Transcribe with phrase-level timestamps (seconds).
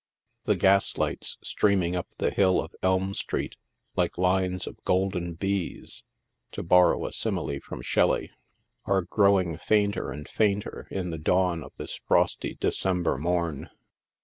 [0.45, 3.55] The gaslights streaming up the hill of Elm street,
[3.95, 6.03] like lines of golden bees—
[6.53, 8.31] to borrow a simile from Shelly—
[8.87, 13.69] are growing fainter and fainter in the dawn of this frosty December morn.